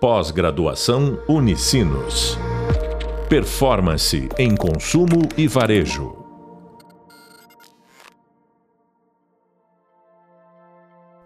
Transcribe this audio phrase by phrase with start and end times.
[0.00, 2.38] Pós-graduação Unicinos.
[3.28, 6.24] Performance em consumo e varejo.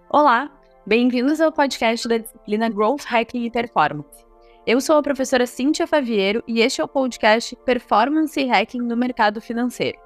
[0.08, 0.50] Olá,
[0.87, 4.24] bem-vindos ao podcast da disciplina Growth Hacking e Performance.
[4.67, 8.97] Eu sou a professora Cíntia Faviero e este é o podcast Performance e Hacking no
[8.97, 9.99] Mercado Financeiro.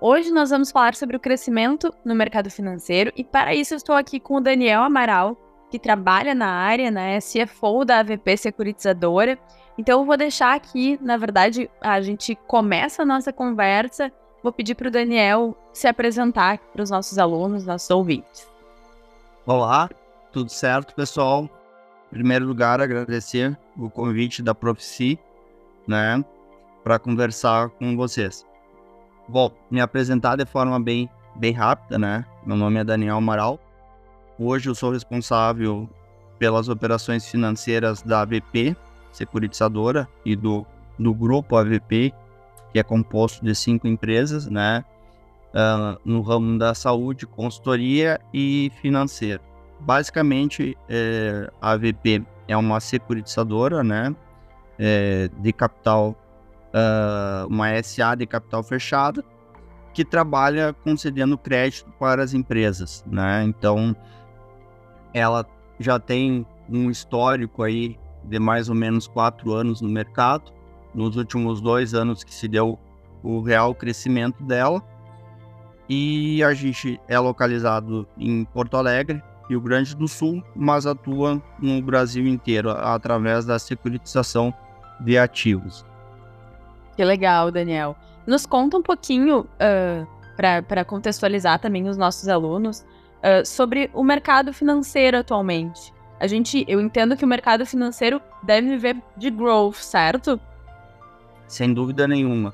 [0.00, 4.18] Hoje nós vamos falar sobre o crescimento no mercado financeiro e para isso estou aqui
[4.18, 5.36] com o Daniel Amaral,
[5.70, 9.38] que trabalha na área, né, CFO da AVP Securitizadora.
[9.76, 14.10] Então eu vou deixar aqui, na verdade, a gente começa a nossa conversa.
[14.42, 18.48] Vou pedir para o Daniel se apresentar para os nossos alunos, nossos ouvintes.
[19.46, 19.88] Olá,
[20.32, 21.48] tudo certo, pessoal?
[22.10, 25.18] Em primeiro lugar, agradecer o convite da Profici,
[25.86, 26.24] né,
[26.82, 28.46] para conversar com vocês.
[29.28, 32.24] Bom, me apresentar de forma bem, bem rápida, né?
[32.46, 33.60] Meu nome é Daniel Amaral,
[34.40, 35.88] Hoje eu sou responsável
[36.38, 38.76] pelas operações financeiras da AVP,
[39.10, 40.64] securitizadora, e do,
[40.96, 42.14] do grupo AVP,
[42.72, 44.84] que é composto de cinco empresas, né?
[45.48, 49.42] Uh, no ramo da saúde, consultoria e financeiro.
[49.80, 54.14] Basicamente, é, a AVP é uma securitizadora, né?
[54.78, 56.14] É, de capital,
[56.72, 59.24] uh, uma SA de capital fechado,
[59.92, 63.42] que trabalha concedendo crédito para as empresas, né?
[63.42, 63.96] Então,
[65.12, 65.46] ela
[65.78, 70.52] já tem um histórico aí de mais ou menos quatro anos no mercado.
[70.94, 72.78] Nos últimos dois anos que se deu
[73.22, 74.82] o real crescimento dela.
[75.88, 81.80] E a gente é localizado em Porto Alegre, Rio Grande do Sul, mas atua no
[81.80, 84.52] Brasil inteiro através da securitização
[85.00, 85.84] de ativos.
[86.96, 87.96] Que legal, Daniel.
[88.26, 92.84] Nos conta um pouquinho, uh, para contextualizar também os nossos alunos,
[93.18, 95.92] uh, sobre o mercado financeiro atualmente.
[96.20, 100.40] A gente, eu entendo que o mercado financeiro deve viver de growth, certo?
[101.46, 102.52] Sem dúvida nenhuma.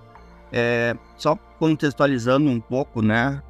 [0.53, 3.43] É, só contextualizando um pouco, né?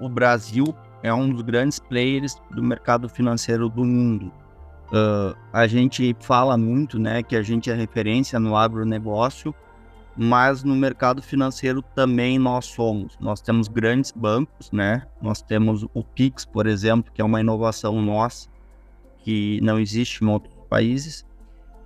[0.00, 4.32] O, Brasil é um dos grandes players do mercado financeiro do mundo.
[4.90, 9.54] Uh, a gente fala muito, né, que a gente é referência no agronegócio,
[10.16, 13.16] mas no mercado financeiro também nós somos.
[13.20, 15.06] Nós temos grandes bancos, né?
[15.20, 18.48] Nós temos o Pix, por exemplo, que é uma inovação nossa,
[19.18, 21.24] que não existe em outros países.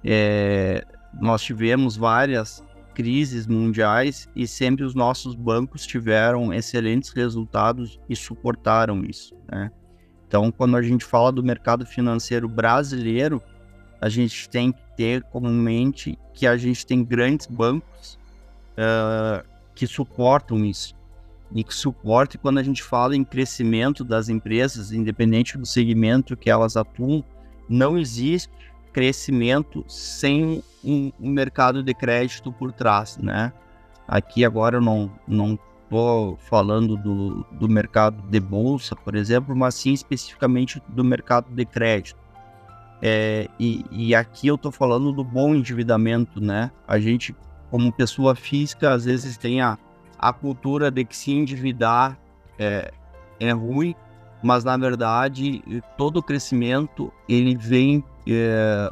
[0.03, 0.85] É,
[1.21, 2.65] nós tivemos várias
[2.95, 9.71] crises mundiais e sempre os nossos bancos tiveram excelentes resultados e suportaram isso, né?
[10.27, 13.43] Então, quando a gente fala do mercado financeiro brasileiro,
[14.01, 18.19] a gente tem que ter como mente que a gente tem grandes bancos
[18.79, 19.45] uh,
[19.75, 20.95] que suportam isso.
[21.55, 26.51] E que suporte quando a gente fala em crescimento das empresas, independente do segmento que
[26.51, 27.23] elas atuam,
[27.69, 28.51] não existe
[28.93, 33.53] crescimento sem um, um mercado de crédito por trás, né?
[34.07, 39.75] Aqui agora eu não não estou falando do, do mercado de bolsa, por exemplo, mas
[39.75, 42.24] sim especificamente do mercado de crédito.
[43.07, 46.71] É, e, e, aqui eu estou falando do bom endividamento, né?
[46.89, 47.37] A gente
[47.71, 49.77] como pessoa física, às vezes tem a,
[50.19, 52.19] a cultura de que se endividar
[52.59, 52.91] é,
[53.39, 53.95] é ruim,
[54.43, 55.63] mas na verdade
[55.99, 58.89] todo crescimento ele vem é,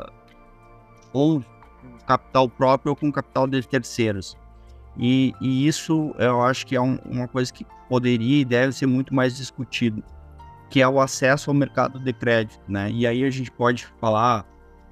[1.11, 1.43] ou
[2.06, 4.37] capital próprio ou com capital de terceiros.
[4.99, 8.87] E, e isso eu acho que é um, uma coisa que poderia e deve ser
[8.87, 10.05] muito mais discutido,
[10.72, 12.91] que é o acesso ao mercado de crédito, né?
[12.91, 14.47] E aí a gente pode falar,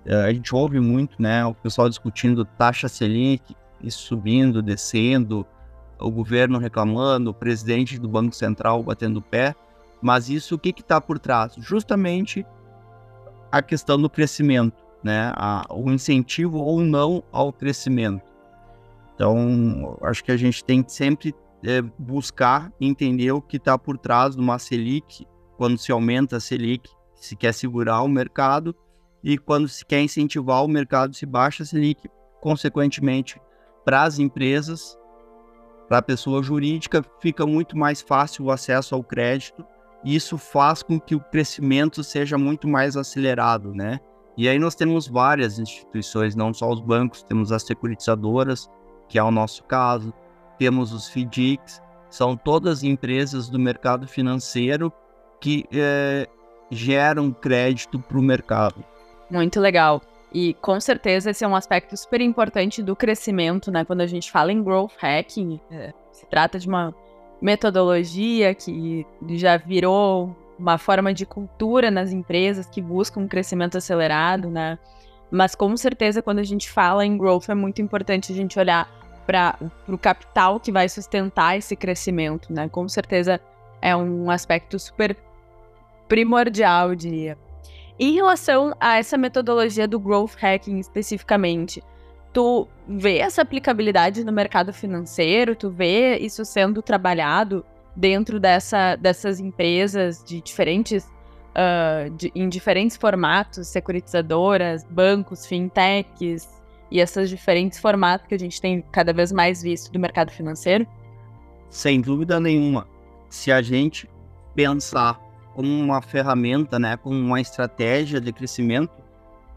[0.05, 3.57] é, a gente ouve muito, né, o pessoal discutindo taxa Selic,
[3.89, 5.47] subindo, descendo,
[5.99, 9.55] o governo reclamando, o presidente do Banco Central batendo o pé.
[10.03, 11.55] Mas isso o que está por trás?
[11.57, 12.45] Justamente
[13.51, 15.33] a questão do crescimento, né?
[15.35, 18.31] A, o incentivo ou não ao crescimento.
[19.15, 23.97] Então, acho que a gente tem que sempre é, buscar entender o que está por
[23.97, 25.27] trás de uma Selic,
[25.61, 28.75] quando se aumenta a Selic, se quer segurar o mercado,
[29.23, 32.09] e quando se quer incentivar o mercado, se baixa a Selic,
[32.41, 33.39] consequentemente,
[33.85, 34.99] para as empresas,
[35.87, 39.63] para a pessoa jurídica, fica muito mais fácil o acesso ao crédito
[40.03, 44.01] e isso faz com que o crescimento seja muito mais acelerado, né?
[44.39, 48.67] E aí nós temos várias instituições, não só os bancos, temos as securitizadoras,
[49.11, 50.11] que é o nosso caso,
[50.59, 54.91] temos os FDICs, são todas empresas do mercado financeiro
[55.41, 56.29] que é,
[56.71, 58.85] geram crédito para o mercado.
[59.31, 60.03] Muito legal.
[60.33, 63.85] E com certeza esse é um aspecto super importante do crescimento, né?
[63.85, 66.95] Quando a gente fala em growth hacking, é, se trata de uma
[67.41, 74.51] metodologia que já virou uma forma de cultura nas empresas que buscam um crescimento acelerado,
[74.51, 74.79] né?
[75.31, 78.89] Mas com certeza, quando a gente fala em growth, é muito importante a gente olhar
[79.27, 79.57] para
[79.89, 82.69] o capital que vai sustentar esse crescimento, né?
[82.69, 83.41] Com certeza
[83.81, 85.17] é um aspecto super
[86.11, 87.39] primordial, eu diria.
[87.99, 91.81] Em relação a essa metodologia do growth hacking especificamente,
[92.33, 95.55] tu vê essa aplicabilidade no mercado financeiro?
[95.55, 97.65] Tu vê isso sendo trabalhado
[97.95, 106.49] dentro dessa, dessas empresas de diferentes uh, de, em diferentes formatos, securitizadoras, bancos, fintechs
[106.91, 110.85] e esses diferentes formatos que a gente tem cada vez mais visto do mercado financeiro?
[111.69, 112.89] Sem dúvida nenhuma.
[113.29, 114.11] Se a gente
[114.57, 115.30] pensar
[115.61, 118.95] como uma ferramenta, né, como uma estratégia de crescimento,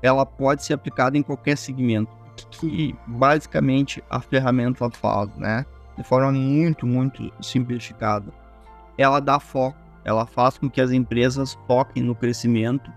[0.01, 2.11] ela pode ser aplicada em qualquer segmento.
[2.51, 5.65] Que basicamente a ferramenta faz, né,
[5.97, 8.33] de forma muito, muito simplificada.
[8.97, 12.91] Ela dá foco, ela faz com que as empresas foquem no crescimento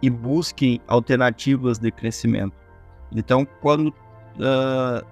[0.00, 2.54] e busquem alternativas de crescimento.
[3.12, 5.04] Então, quando uh,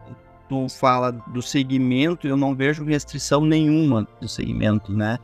[0.49, 5.19] tu fala do segmento, eu não vejo restrição nenhuma do segmento, né?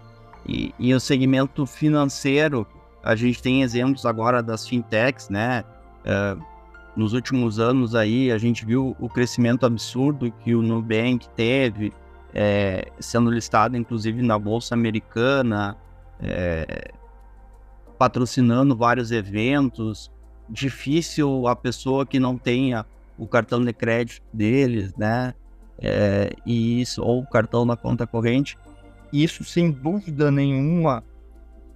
[0.51, 2.67] E, e, o segmento financeiro,
[3.05, 5.63] a gente tem exemplos agora das fintechs, né?
[6.01, 6.43] Uh,
[6.97, 11.93] nos últimos anos aí, a gente viu o crescimento absurdo que o Nubank teve,
[12.35, 15.77] é, sendo listado inclusive na Bolsa Americana,
[16.21, 16.91] é,
[17.97, 20.11] patrocinando vários eventos.
[20.49, 22.85] Difícil a pessoa que não tenha
[23.17, 25.33] o cartão de crédito deles, né?
[25.79, 28.59] É, e isso, ou o cartão na conta corrente.
[29.13, 31.05] Isso, sem dúvida nenhuma,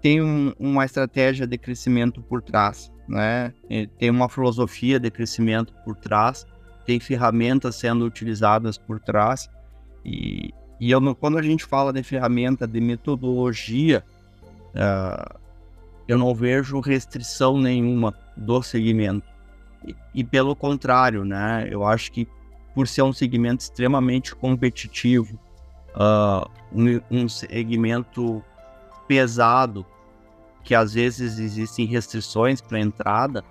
[0.00, 3.52] tem um, uma estratégia de crescimento por trás, né?
[3.98, 6.46] Tem uma filosofia de crescimento por trás,
[6.84, 9.48] tem ferramentas sendo utilizadas por trás.
[10.04, 14.04] E, e eu, quando a gente fala de ferramenta, de metodologia,
[14.74, 15.38] uh,
[16.06, 19.26] eu não vejo restrição nenhuma do segmento.
[19.86, 21.66] E, e, pelo contrário, né?
[21.70, 22.28] Eu acho que
[22.74, 25.38] por ser um segmento extremamente competitivo,
[25.94, 28.42] uh, um, um segmento
[29.06, 29.84] pesado,
[30.62, 33.44] que às vezes existem restrições para entrada,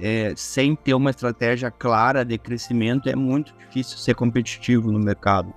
[0.00, 5.52] é, sem ter uma estratégia clara de crescimento, é muito difícil ser competitivo no mercado.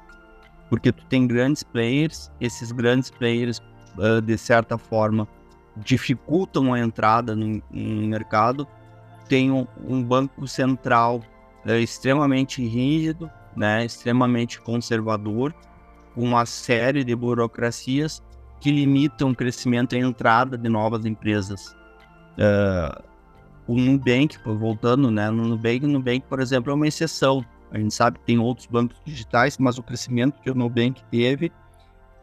[0.69, 3.61] Porque tu tem grandes players, esses grandes players,
[3.97, 5.27] uh, de certa forma,
[5.77, 8.67] dificultam a entrada no, no mercado.
[9.29, 11.21] Tem um, um banco central
[11.65, 15.53] uh, extremamente rígido, né, extremamente conservador,
[16.15, 18.21] uma série de burocracias
[18.59, 21.75] que limitam o crescimento e a entrada de novas empresas.
[22.37, 23.03] Uh,
[23.67, 27.43] o Nubank, voltando, né, no Nubank, o Nubank, por exemplo, é uma exceção.
[27.71, 31.51] A gente sabe que tem outros bancos digitais, mas o crescimento que o Nubank teve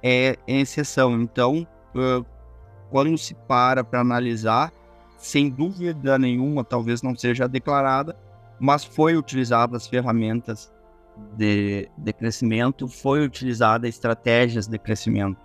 [0.03, 1.21] é, é exceção.
[1.21, 2.25] Então, uh,
[2.91, 4.73] quando se para para analisar,
[5.19, 8.17] sem dúvida nenhuma, talvez não seja declarada,
[8.59, 10.73] mas foi utilizada as ferramentas
[11.37, 15.39] de, de crescimento, foi utilizada estratégias de crescimento.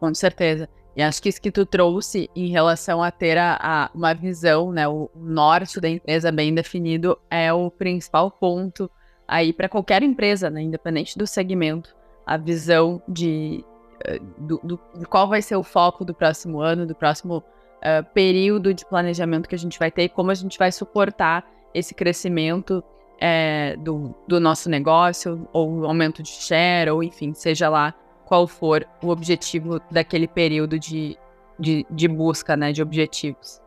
[0.00, 0.68] Com certeza.
[0.96, 4.70] E acho que isso que tu trouxe em relação a ter a, a, uma visão,
[4.70, 8.88] né, o norte da empresa bem definido é o principal ponto
[9.26, 13.64] aí para qualquer empresa, né, independente do segmento, a visão de,
[14.04, 18.04] eh, do, do, de qual vai ser o foco do próximo ano, do próximo uh,
[18.14, 21.92] período de planejamento que a gente vai ter e como a gente vai suportar esse
[21.92, 22.84] crescimento
[23.20, 27.94] é, do, do nosso negócio, ou aumento de share, ou enfim, seja lá
[28.24, 31.16] qual for o objetivo daquele período de,
[31.58, 33.60] de, de busca, né, de objetivos.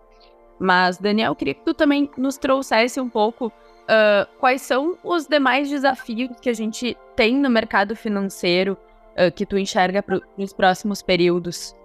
[0.59, 5.69] Mas, Daniel, queria que tu também nos trouxesse um pouco uh, quais são os demais
[5.69, 8.77] desafios que a gente tem no mercado financeiro
[9.13, 11.75] uh, que tu enxerga para os próximos períodos.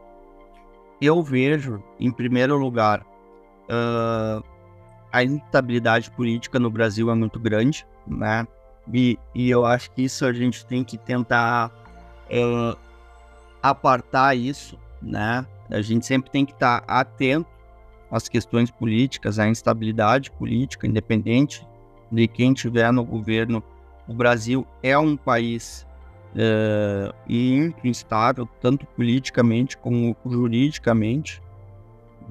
[1.00, 3.04] Eu vejo, em primeiro lugar,
[3.68, 4.42] uh,
[5.12, 8.46] a instabilidade política no Brasil é muito grande, né?
[8.92, 11.70] E, e eu acho que isso a gente tem que tentar
[12.30, 12.76] uh,
[13.62, 15.46] apartar isso, né?
[15.70, 17.48] A gente sempre tem que estar atento
[18.10, 21.66] às questões políticas, à instabilidade política, independente
[22.10, 23.62] de quem estiver no governo.
[24.08, 25.86] O Brasil é um país
[26.34, 27.14] uh,
[27.84, 31.40] instável, tanto politicamente como juridicamente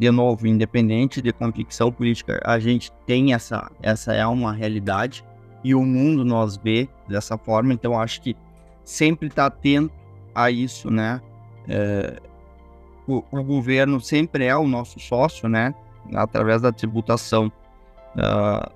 [0.02, 5.24] de novo, independente de convicção política, a gente tem essa, essa é uma realidade
[5.64, 8.36] e o mundo nós vê dessa forma, então acho que
[8.84, 9.94] sempre está atento
[10.34, 11.22] a isso, né?
[11.68, 12.20] É,
[13.08, 15.72] o, o, governo sempre é o nosso sócio, né?
[16.16, 17.52] Através da tributação,
[18.16, 18.72] uh,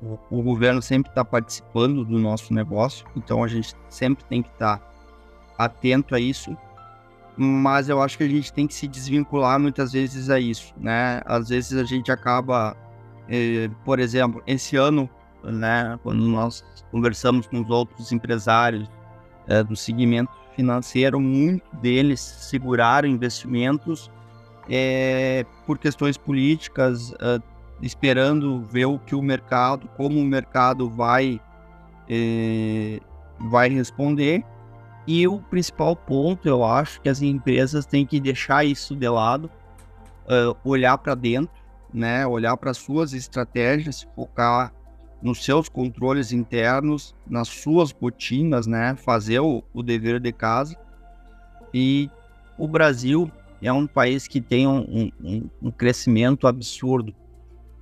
[0.00, 4.50] o, o, governo sempre está participando do nosso negócio, então a gente sempre tem que
[4.50, 4.84] estar tá
[5.58, 6.56] atento a isso
[7.38, 11.22] mas eu acho que a gente tem que se desvincular muitas vezes a isso, né?
[11.24, 12.76] Às vezes a gente acaba,
[13.28, 15.08] eh, por exemplo, esse ano,
[15.44, 18.90] né, quando nós conversamos com os outros empresários
[19.46, 24.10] eh, do segmento financeiro, muitos deles seguraram investimentos
[24.68, 27.38] eh, por questões políticas, eh,
[27.80, 31.40] esperando ver o que o mercado, como o mercado vai
[32.08, 33.00] eh,
[33.38, 34.44] vai responder.
[35.10, 39.50] E o principal ponto, eu acho, que as empresas têm que deixar isso de lado,
[40.26, 41.56] uh, olhar para dentro,
[41.94, 44.70] né, olhar para suas estratégias, focar
[45.22, 50.76] nos seus controles internos, nas suas rotinas, né, fazer o, o dever de casa.
[51.72, 52.10] E
[52.58, 57.14] o Brasil é um país que tem um, um, um crescimento absurdo.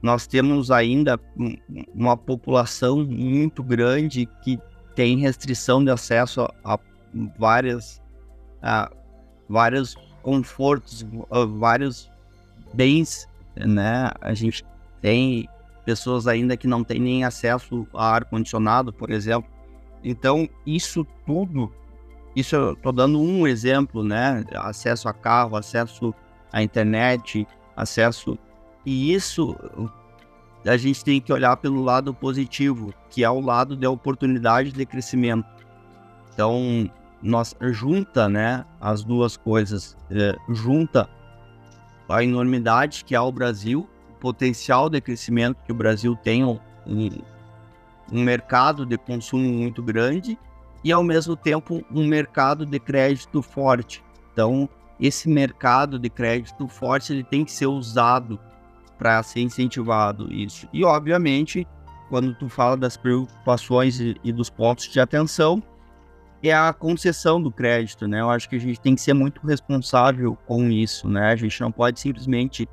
[0.00, 1.18] Nós temos ainda
[1.92, 4.60] uma população muito grande que
[4.94, 6.78] tem restrição de acesso a
[7.38, 8.02] várias,
[8.62, 8.94] uh,
[9.48, 12.10] vários confortos, uh, vários
[12.72, 14.10] bens, né?
[14.20, 14.64] A gente
[15.00, 15.48] tem
[15.84, 19.50] pessoas ainda que não têm nem acesso a ar condicionado, por exemplo.
[20.02, 21.72] Então, isso tudo,
[22.34, 24.44] isso eu tô dando um exemplo, né?
[24.54, 26.14] Acesso a carro, acesso
[26.52, 27.46] à internet,
[27.76, 28.38] acesso
[28.84, 29.56] e isso
[30.64, 34.86] a gente tem que olhar pelo lado positivo, que é o lado da oportunidade de
[34.86, 35.46] crescimento.
[36.32, 36.90] Então,
[37.22, 41.08] nós junta, né, as duas coisas, é, junta
[42.08, 46.58] a enormidade que é o Brasil, o potencial de crescimento que o Brasil tem, um,
[46.86, 50.38] um mercado de consumo muito grande
[50.84, 54.04] e ao mesmo tempo um mercado de crédito forte.
[54.32, 54.68] Então,
[55.00, 58.38] esse mercado de crédito forte ele tem que ser usado
[58.98, 60.68] para ser incentivado isso.
[60.72, 61.66] E obviamente,
[62.08, 65.62] quando tu fala das preocupações e, e dos pontos de atenção,
[66.42, 68.20] é a concessão do crédito, né?
[68.20, 71.32] Eu acho que a gente tem que ser muito responsável com isso, né?
[71.32, 72.68] A gente não pode simplesmente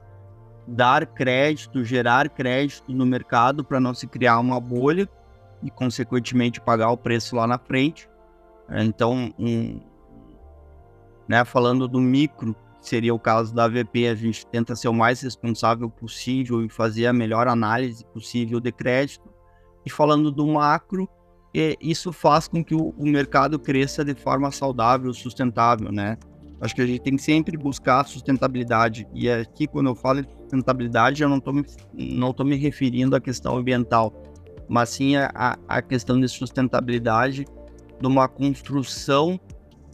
[0.67, 5.09] dar crédito, gerar crédito no mercado para não se criar uma bolha
[5.61, 8.09] e, consequentemente, pagar o preço lá na frente.
[8.69, 9.79] Então, um,
[11.27, 15.21] né, falando do micro, seria o caso da AVP, a gente tenta ser o mais
[15.21, 19.29] responsável possível e fazer a melhor análise possível de crédito.
[19.85, 21.09] E falando do macro,
[21.53, 26.17] e isso faz com que o, o, mercado cresça de forma saudável, sustentável, né?
[26.59, 29.07] Acho que a gente tem que sempre buscar sustentabilidade.
[29.13, 33.21] E aqui, quando eu falo de sustentabilidade, eu não estou me, não me referindo à
[33.21, 34.13] questão ambiental,
[34.67, 37.45] mas sim à, à questão de sustentabilidade
[37.99, 39.39] de uma construção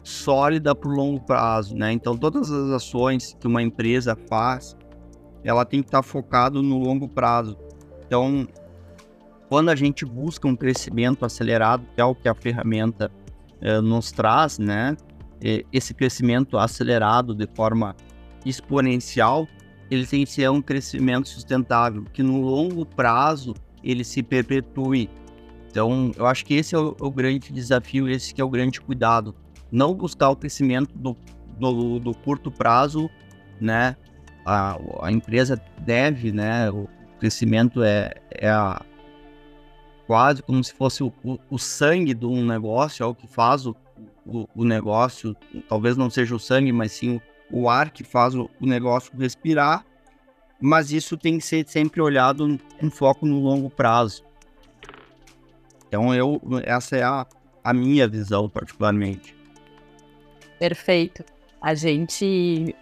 [0.04, 1.92] sólida para o longo prazo, né?
[1.92, 4.78] Então, todas as ações que uma empresa faz,
[5.44, 7.58] ela tem que estar tá focado no longo prazo.
[8.06, 8.48] Então,
[9.50, 13.12] quando a gente busca um crescimento acelerado, que é o que a ferramenta
[13.60, 14.96] eh, nos traz, né?
[15.74, 17.96] Esse crescimento acelerado de forma
[18.46, 19.48] exponencial,
[19.90, 25.10] ele tem que ser um crescimento sustentável, que no longo prazo ele se perpetue.
[25.72, 28.80] Então, eu acho que esse é o, o grande desafio, esse que é o grande
[28.80, 29.34] cuidado.
[29.72, 31.16] Não buscar o crescimento do,
[31.58, 33.10] do, do curto prazo,
[33.60, 33.96] né?
[34.46, 36.70] A, a, empresa deve, né?
[36.70, 36.88] O
[37.20, 38.82] crescimento é, é a,
[40.10, 43.68] quase como se fosse o, o, o sangue de um negócio, é o que faz
[43.68, 43.76] o,
[44.26, 45.38] o, negócio,
[45.68, 49.86] talvez não seja o sangue, mas sim o ar que faz o, negócio respirar,
[50.60, 54.26] mas isso tem que ser sempre olhado com foco no longo prazo.
[55.88, 57.28] Então eu, essa é a,
[57.64, 59.36] a minha visão particularmente.
[60.58, 61.24] Perfeito.
[61.62, 62.76] A gente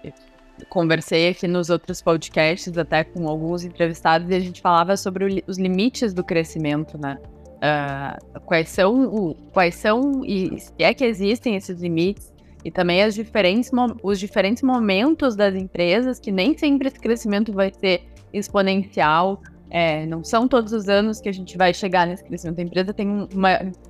[0.70, 5.58] conversei aqui nos outros podcasts, até com alguns entrevistados, e a gente falava sobre os
[5.58, 7.18] limites do crescimento, né?
[7.58, 12.32] Uh, quais são, o, quais são e se é que existem esses limites
[12.64, 13.72] e também as diferentes,
[14.04, 20.24] os diferentes momentos das empresas, que nem sempre esse crescimento vai ser exponencial, é, não
[20.24, 22.60] são todos os anos que a gente vai chegar nesse crescimento.
[22.60, 23.28] A empresa tem um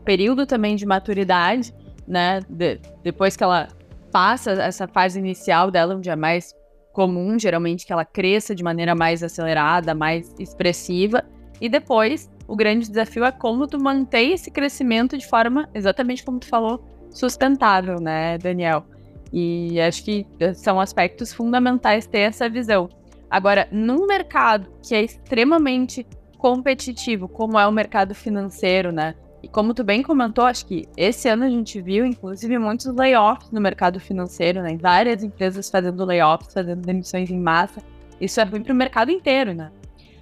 [0.03, 1.73] período também de maturidade,
[2.07, 2.39] né?
[2.49, 3.67] De, depois que ela
[4.11, 6.55] passa essa fase inicial dela, onde é mais
[6.97, 11.23] comum, geralmente, que ela cresça de maneira mais acelerada, mais expressiva.
[11.61, 16.39] E depois, o grande desafio é como tu manter esse crescimento de forma, exatamente como
[16.39, 18.83] tu falou, sustentável, né, Daniel?
[19.31, 20.25] E acho que
[20.55, 22.89] são aspectos fundamentais ter essa visão.
[23.29, 26.03] Agora, num mercado que é extremamente
[26.39, 29.13] competitivo, como é o mercado financeiro, né?
[29.41, 33.51] E como tu bem comentou, acho que esse ano a gente viu, inclusive, muitos layoffs
[33.51, 34.75] no mercado financeiro, né?
[34.77, 37.81] Várias empresas fazendo layoffs, fazendo demissões em massa.
[38.19, 39.71] Isso é ruim para o mercado inteiro, né?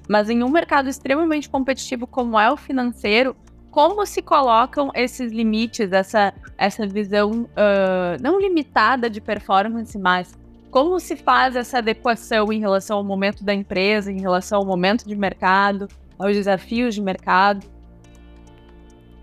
[0.08, 3.36] Mas em um mercado extremamente competitivo como é o financeiro,
[3.72, 10.34] como se colocam esses limites, essa, essa visão uh, não limitada de performance, mas
[10.70, 15.08] como se faz essa adequação em relação ao momento da empresa, em relação ao momento
[15.08, 15.88] de mercado,
[16.20, 17.66] aos desafios de mercado?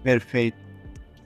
[0.03, 0.57] Perfeito.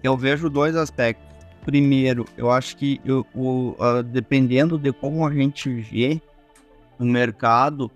[0.02, 1.26] Eu vejo dois aspectos.
[1.64, 6.20] Primeiro, eu acho que eu, o, uh, dependendo de como a gente vê
[6.98, 7.90] o mercado,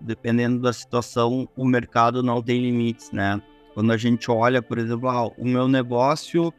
[0.00, 3.40] dependendo da situação, o mercado não tem limites, né?
[3.74, 6.52] Quando a gente olha, por exemplo, ah, o meu negócio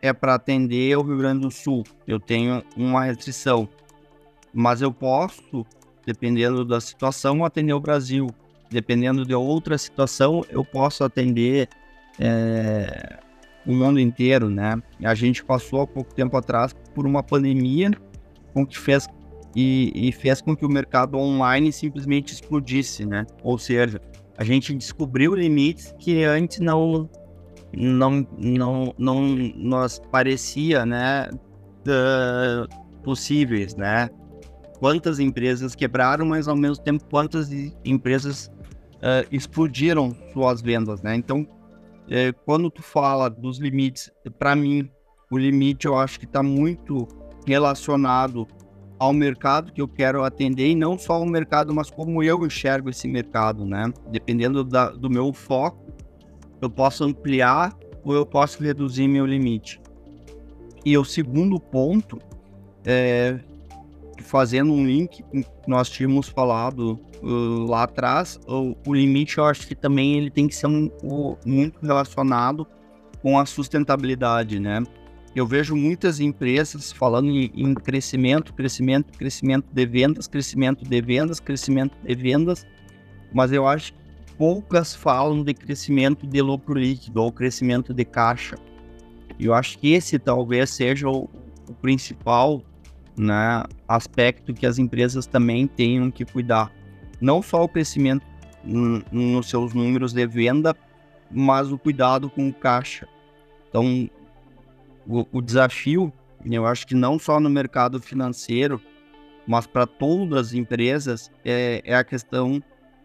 [0.00, 3.68] é para atender o Rio Grande do Sul, eu tenho uma restrição,
[4.54, 5.66] mas eu posso,
[6.06, 8.28] dependendo da situação, atender o Brasil.
[8.70, 11.68] Dependendo de outra situação, eu posso atender
[12.18, 13.18] é,
[13.66, 14.80] o mundo inteiro, né?
[15.02, 17.90] A gente passou há pouco tempo atrás por uma pandemia
[18.52, 19.08] com que fez
[19.54, 23.26] e, e, fez com que o mercado online simplesmente explodisse, né?
[23.42, 24.00] Ou seja,
[24.36, 27.08] a gente descobriu limites que antes não
[27.74, 34.08] não não não nos parecia, né, uh, possíveis, né?
[34.78, 37.50] Quantas empresas quebraram, mas ao mesmo tempo quantas
[37.84, 38.46] empresas
[38.96, 41.14] uh, explodiram suas vendas, né?
[41.14, 41.46] Então,
[42.12, 44.88] uh, quando tu fala dos limites, para mim
[45.30, 47.08] o limite eu acho que está muito
[47.46, 48.46] relacionado
[48.98, 52.88] ao mercado que eu quero atender e não só o mercado, mas como eu enxergo
[52.88, 53.92] esse mercado, né?
[54.10, 55.84] Dependendo da, do meu foco,
[56.60, 59.80] eu posso ampliar ou eu posso reduzir meu limite.
[60.84, 62.18] E o segundo ponto,
[62.84, 63.40] é,
[64.22, 65.24] fazendo um link
[65.66, 70.48] nós tínhamos falado uh, lá atrás, o, o, limite eu acho que também ele tem
[70.48, 72.66] que ser um, um, muito relacionado
[73.20, 74.82] com a sustentabilidade, né?
[75.34, 81.40] Eu vejo muitas empresas falando em, em crescimento, crescimento, crescimento de vendas, crescimento de vendas,
[81.40, 82.66] crescimento de vendas,
[83.32, 84.02] mas eu acho que
[84.36, 88.56] poucas falam de crescimento de lucro líquido ou crescimento de caixa.
[89.40, 91.30] Eu acho que esse talvez seja o,
[91.68, 92.62] o principal
[93.16, 96.72] né, aspecto que as empresas também tenham que cuidar.
[97.20, 98.26] Não só o crescimento
[98.64, 100.76] nos seus números de venda,
[101.30, 103.08] mas o cuidado com o caixa.
[103.68, 104.08] Então,
[105.06, 106.12] o, o desafio,
[106.44, 108.80] eu acho que não só no mercado financeiro,
[109.46, 112.62] mas para todas as empresas, é, é, a questão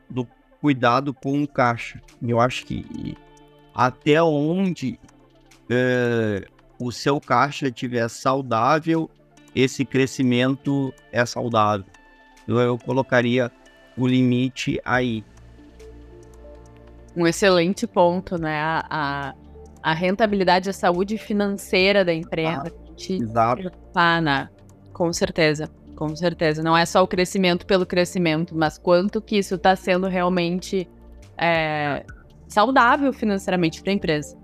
[0.09, 0.27] do
[0.61, 2.01] cuidado com o caixa.
[2.21, 3.15] Eu acho que
[3.73, 4.99] até onde
[5.69, 6.47] é,
[6.79, 9.09] o seu caixa estiver saudável,
[9.61, 11.85] esse crescimento é saudável.
[12.47, 13.51] Eu, eu colocaria
[13.97, 15.23] o limite aí.
[17.15, 18.59] Um excelente ponto, né?
[18.59, 19.33] A, a
[19.87, 22.63] a rentabilidade, a saúde financeira da empresa.
[22.65, 23.71] Ah, exato.
[23.95, 24.49] Ah, né?
[24.91, 26.61] Com certeza, com certeza.
[26.61, 30.89] Não é só o crescimento pelo crescimento, mas quanto que isso está sendo realmente
[31.37, 32.05] é,
[32.49, 34.37] saudável financeiramente para a empresa.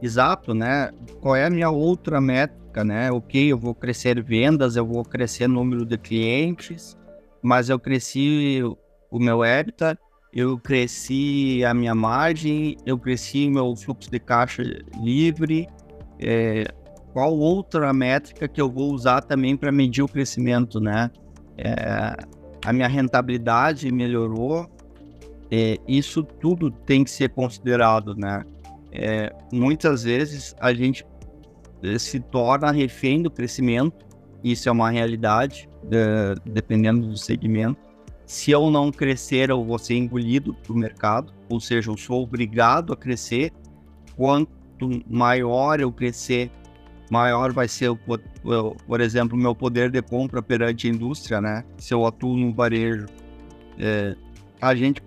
[0.00, 0.90] Exato, né?
[1.20, 3.10] Qual é a minha outra métrica, né?
[3.10, 6.96] Ok, eu vou crescer vendas, eu vou crescer número de clientes,
[7.42, 8.62] mas eu cresci
[9.10, 9.98] o meu EBITDA
[10.32, 14.62] eu cresci a minha margem, eu cresci meu fluxo de caixa
[15.00, 15.66] livre.
[16.20, 16.64] É,
[17.12, 21.10] qual outra métrica que eu vou usar também para medir o crescimento, né?
[21.56, 22.14] É,
[22.64, 24.68] a minha rentabilidade melhorou.
[25.50, 28.44] É, isso tudo tem que ser considerado, né?
[28.98, 31.06] É, muitas vezes a gente
[31.98, 34.06] se torna refém do crescimento.
[34.42, 37.88] Isso é uma realidade, é, dependendo do segmento
[38.28, 42.92] se eu não crescer, eu vou ser engolido do mercado, ou seja, eu sou obrigado
[42.92, 43.50] a crescer.
[44.14, 46.50] Quanto maior eu crescer,
[47.10, 47.96] maior vai ser, o,
[48.86, 51.64] por exemplo, o meu poder de compra perante a indústria, né?
[51.78, 53.06] Se eu atuo no varejo.
[53.78, 54.14] É,
[54.60, 55.02] a gente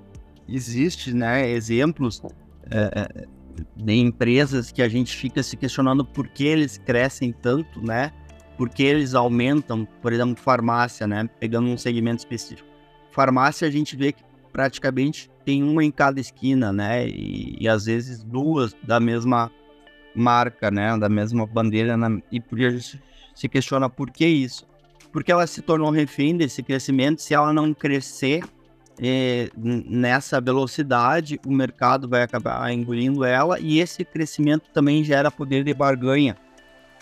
[0.49, 2.23] existe, né, exemplos
[2.71, 3.27] é, é,
[3.75, 8.11] de empresas que a gente fica se questionando por que eles crescem tanto, né?
[8.57, 11.29] Por que eles aumentam, por exemplo, farmácia, né?
[11.39, 12.71] Pegando um segmento específico
[13.11, 17.07] farmácia a gente vê que praticamente tem uma em cada esquina, né?
[17.07, 19.51] E, e às vezes duas da mesma
[20.15, 20.97] marca, né?
[20.97, 21.95] Da mesma bandeira.
[21.95, 22.21] Na...
[22.31, 23.01] E por a gente
[23.35, 24.67] se questiona por que isso?
[25.11, 27.21] Porque ela se tornou refém desse crescimento.
[27.21, 28.43] Se ela não crescer
[29.01, 35.63] eh, nessa velocidade, o mercado vai acabar engolindo ela e esse crescimento também gera poder
[35.63, 36.37] de barganha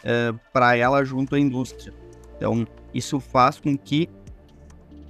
[0.03, 1.93] eh, para ela junto à indústria.
[2.37, 4.09] Então, isso faz com que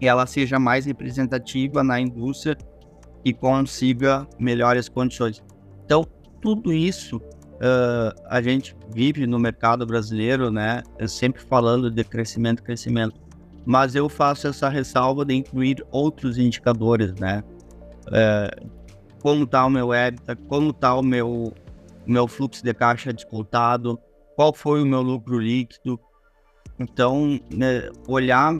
[0.01, 2.57] ela seja mais representativa na indústria
[3.23, 5.43] e consiga melhores condições.
[5.85, 6.03] Então,
[6.41, 10.83] tudo isso uh, a gente vive no mercado brasileiro, né?
[11.07, 13.19] Sempre falando de crescimento, crescimento.
[13.65, 17.43] Mas eu faço essa ressalva de incluir outros indicadores, né?
[18.07, 18.69] Uh,
[19.21, 21.53] como está o meu EBITDA, como está o meu
[22.05, 23.99] meu fluxo de caixa descontado,
[24.35, 25.99] qual foi o meu lucro líquido.
[26.79, 28.55] Então, né, olhar,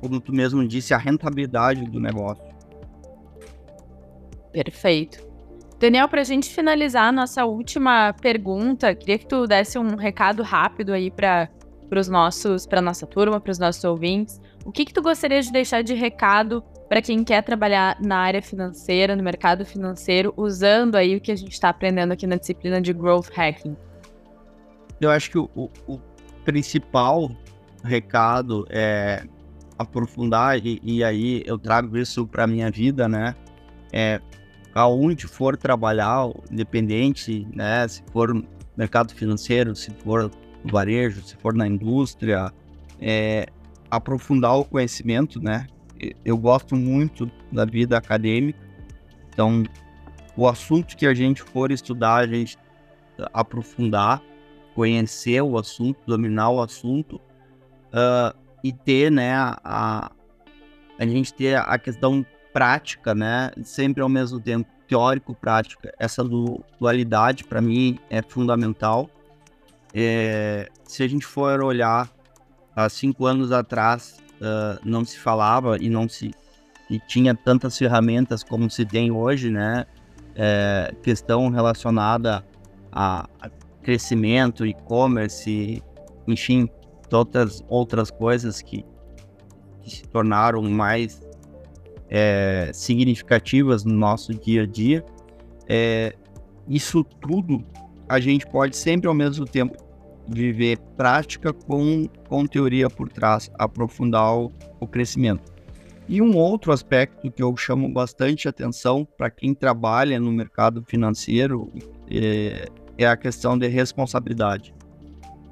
[0.00, 2.42] como tu mesmo disse, a rentabilidade do negócio.
[4.52, 5.30] Perfeito.
[5.78, 10.42] Daniel, para a gente finalizar a nossa última pergunta, queria que tu desse um recado
[10.42, 11.48] rápido aí para
[11.98, 14.40] os nossos, para nossa turma, para os nossos ouvintes.
[14.64, 18.42] O que que tu gostaria de deixar de recado para quem quer trabalhar na área
[18.42, 22.80] financeira, no mercado financeiro, usando aí o que a gente está aprendendo aqui na disciplina
[22.80, 23.76] de Growth Hacking?
[25.00, 25.48] Eu acho que o,
[25.86, 25.98] o
[26.44, 27.30] principal
[27.82, 29.24] recado é
[29.78, 33.34] aprofundar, e, e aí eu trago isso para minha vida, né?
[33.92, 34.20] É,
[34.74, 37.88] aonde for trabalhar, independente, né?
[37.88, 38.44] Se for
[38.76, 40.30] mercado financeiro, se for
[40.64, 42.52] varejo, se for na indústria,
[43.00, 43.46] é,
[43.90, 45.66] aprofundar o conhecimento, né?
[46.24, 48.58] eu gosto muito da vida acadêmica,
[49.28, 49.64] então
[50.36, 52.56] o assunto que a gente for estudar, a gente
[53.32, 54.22] aprofundar,
[54.74, 60.10] conhecer o assunto, dominar o assunto uh, e ter, né, a,
[60.98, 65.92] a gente ter a questão prática, né, sempre ao mesmo tempo teórico-prática.
[65.98, 69.10] Essa dualidade para mim é fundamental.
[69.94, 72.10] É, se a gente for olhar
[72.74, 76.32] há cinco anos atrás, uh, não se falava e não se
[76.90, 79.86] e tinha tantas ferramentas como se tem hoje, né?
[80.34, 82.44] É, questão relacionada
[82.90, 83.48] a, a
[83.80, 85.80] crescimento, e-commerce,
[86.26, 86.68] enfim,
[87.08, 88.84] todas outras coisas que,
[89.82, 91.22] que se tornaram mais
[92.08, 95.04] é, significativas no nosso dia a dia.
[95.68, 96.14] É,
[96.68, 97.64] isso tudo
[98.10, 99.76] a gente pode sempre ao mesmo tempo
[100.26, 105.52] viver prática com, com teoria por trás, aprofundar o, o crescimento.
[106.08, 111.72] E um outro aspecto que eu chamo bastante atenção para quem trabalha no mercado financeiro
[112.10, 112.68] é,
[112.98, 114.74] é, a questão de responsabilidade.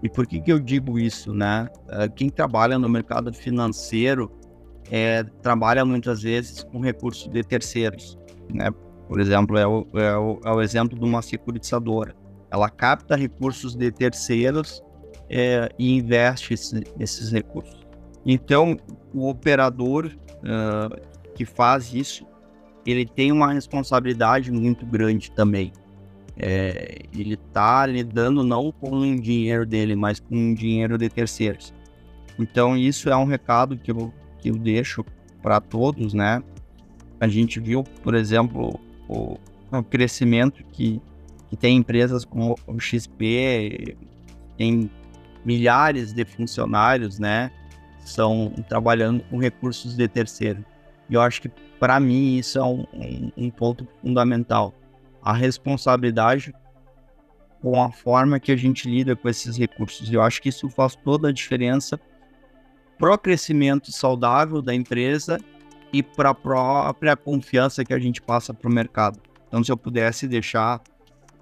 [0.03, 1.69] E por que, que eu digo isso, né?
[1.91, 4.33] É, quem trabalha no mercado financeiro
[4.91, 8.19] é, trabalha muitas vezes com recursos de terceiros,
[8.53, 8.69] né?
[9.07, 12.17] Por exemplo, é o, é o, é o exemplo de uma securitizadora
[12.51, 14.83] ela capta recursos de terceiros
[15.29, 17.87] é, e investe esse, esses recursos.
[18.25, 18.77] Então,
[19.15, 22.27] o operador uh, que faz isso,
[22.85, 25.73] ele tem uma responsabilidade muito grande também.
[26.37, 31.75] É, ele está lidando não com o dinheiro dele, mas com o dinheiro de terceiros.
[32.39, 35.05] Então, isso é um recado que eu, que eu deixo
[35.43, 36.43] para todos, né?
[37.21, 39.37] A gente viu, por exemplo, o,
[39.73, 41.03] o crescimento que
[41.49, 43.97] que tem empresas como o XP,
[44.57, 44.91] tem
[45.45, 47.51] milhares de funcionários, né?
[48.01, 50.65] São trabalhando com recursos de terceiro.
[51.09, 54.75] E eu acho que para mim isso é um, um, um, ponto fundamental.
[55.23, 56.53] A responsabilidade
[57.61, 60.13] com a forma que a gente lida com esses recursos.
[60.13, 61.99] Eu acho que isso faz toda a diferença
[62.99, 65.39] para o crescimento saudável da empresa
[65.93, 69.19] e para a própria confiança que a gente passa para o mercado.
[69.47, 70.83] Então, se eu pudesse deixar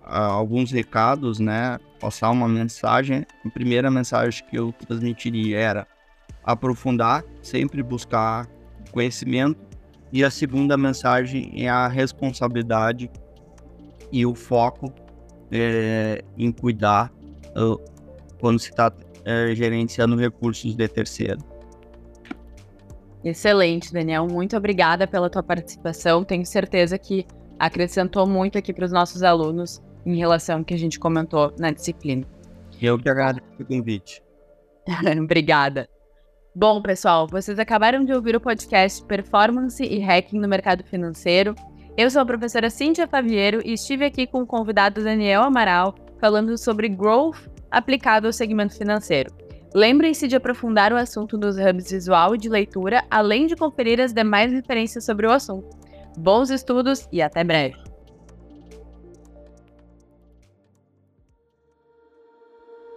[0.07, 1.79] alguns recados, né?
[2.01, 3.27] Passar uma mensagem.
[3.45, 5.87] A primeira mensagem que eu transmitiria era
[6.45, 8.49] aprofundar, sempre buscar
[8.93, 9.59] conhecimento.
[10.13, 13.11] E a segunda mensagem é a responsabilidade
[14.13, 14.93] e o foco
[15.51, 17.13] é, em cuidar
[17.57, 17.81] uh,
[18.39, 18.93] quando se está
[19.25, 21.41] é, gerenciando recursos de terceiro.
[23.25, 24.29] Excelente, Daniel.
[24.29, 26.23] Muito obrigada pela tua participação.
[26.23, 27.27] Tenho certeza que
[27.59, 31.71] acrescentou muito aqui para os nossos alunos em relação ao que a gente comentou na
[31.71, 32.25] disciplina.
[32.81, 34.23] Eu que agradeço o convite.
[35.23, 35.89] Obrigada.
[36.55, 41.55] Bom, pessoal, vocês acabaram de ouvir o podcast Performance e Hacking no Mercado Financeiro.
[41.97, 46.57] Eu sou a professora Cíntia Faviero e estive aqui com o convidado Daniel Amaral falando
[46.57, 49.31] sobre growth aplicado ao segmento financeiro.
[49.75, 54.13] Lembrem-se de aprofundar o assunto nos hubs visual e de leitura, além de conferir as
[54.15, 55.77] demais referências sobre o assunto.
[56.17, 57.96] Bons estudos e até breve!